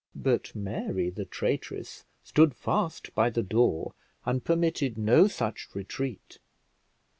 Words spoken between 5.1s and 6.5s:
such retreat.